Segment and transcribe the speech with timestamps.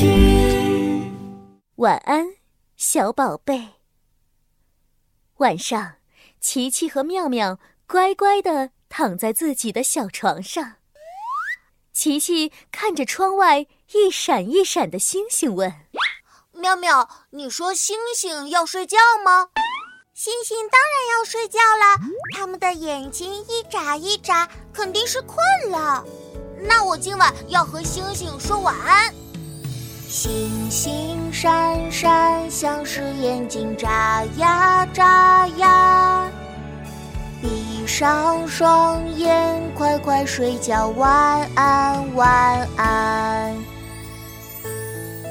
[0.00, 1.12] 剧。
[1.76, 2.36] 晚安，
[2.78, 3.74] 小宝贝。
[5.36, 5.96] 晚上，
[6.40, 10.76] 琪琪和妙妙乖乖的躺在自己的小床上。
[11.92, 15.70] 琪琪看着窗外一闪一闪的星星，问
[16.52, 19.50] ：“妙妙，你说星星要睡觉吗？”
[20.14, 21.98] 星星当然要睡觉了，
[22.34, 25.36] 它们的眼睛一眨一眨，肯定是困
[25.70, 26.02] 了。
[26.62, 29.14] 那我今晚要和星星说晚安。
[30.12, 36.28] 星星闪闪，像是眼睛眨呀眨呀。
[37.40, 43.56] 闭上双眼，快快睡觉，晚安晚安。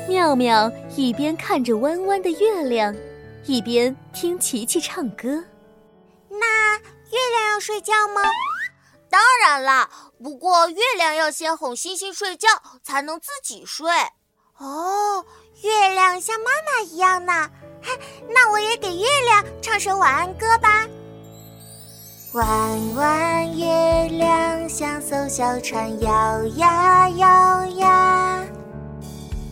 [0.08, 2.96] 妙妙一边看着弯弯的月亮，
[3.44, 5.44] 一边听琪琪唱歌。
[6.30, 8.22] 那月亮要睡觉吗？
[9.10, 9.90] 当然啦，
[10.24, 12.48] 不过月亮要先哄星星睡觉，
[12.82, 13.92] 才能自己睡。
[14.60, 15.26] 哦，
[15.64, 17.50] 月亮像妈妈一样呢。
[17.82, 20.86] 嘿，那我也给月亮唱首晚安歌吧。
[22.34, 23.66] 弯弯月
[24.10, 28.44] 亮像艘小船，摇呀摇呀。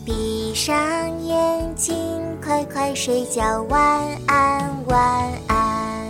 [0.05, 0.75] 闭上
[1.23, 1.95] 眼睛，
[2.44, 3.80] 快快睡觉，晚
[4.28, 6.05] 安晚安。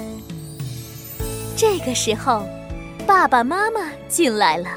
[1.56, 2.44] 这个时候。
[3.06, 4.68] 爸爸妈妈进来了，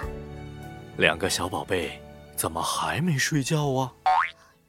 [0.99, 2.01] 两个小宝贝
[2.37, 3.93] 怎么还没睡觉啊？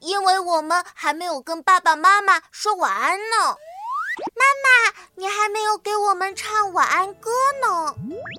[0.02, 3.56] 因为我们还没有跟爸爸妈妈说晚安呢。
[4.34, 7.30] 妈妈，你还没有给我们唱晚安歌
[7.62, 7.94] 呢。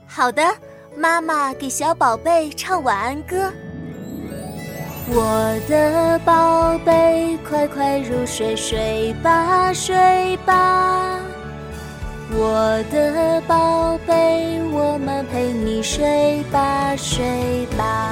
[0.07, 0.55] 好的，
[0.95, 3.51] 妈妈给小宝贝唱晚安歌。
[5.07, 11.19] 我的宝贝，快快入睡，睡吧，睡吧。
[12.35, 18.02] 我的宝贝，我们陪你睡吧，睡吧。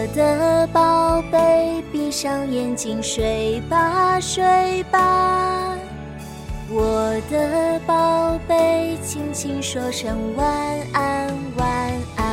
[0.00, 5.76] 我的宝贝，闭上眼睛睡吧，睡吧。
[6.70, 10.48] 我的宝贝，轻轻说声晚
[10.94, 12.26] 安，晚安，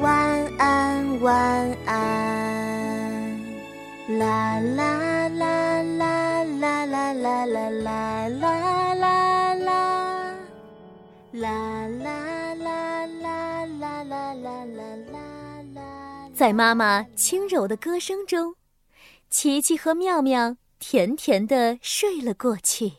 [0.00, 3.40] 晚安，晚安。
[4.18, 8.28] 啦啦啦啦啦啦啦啦啦。
[11.32, 11.48] 啦
[11.86, 12.10] 啦
[12.54, 14.82] 啦啦啦啦啦啦
[15.12, 15.51] 啦！
[16.34, 18.56] 在妈妈轻柔的歌声中，
[19.28, 22.94] 琪琪和妙妙甜甜的睡了过去。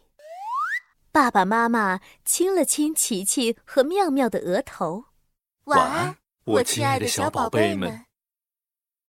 [1.11, 5.05] 爸爸妈妈亲了亲琪琪和妙妙的额头，
[5.65, 8.05] 晚安，我亲爱的小宝贝们。